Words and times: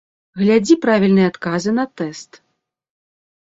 Глядзі 0.41 0.77
правільная 0.85 1.27
адказы 1.31 1.77
на 1.79 1.87
тэст! 2.01 2.31